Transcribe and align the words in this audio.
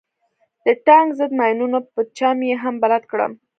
د 0.65 0.67
ټانک 0.85 1.09
ضد 1.19 1.31
ماينونو 1.39 1.79
په 1.93 2.01
چم 2.17 2.37
يې 2.47 2.55
هم 2.63 2.75
بلد 2.83 3.03
کړم. 3.11 3.31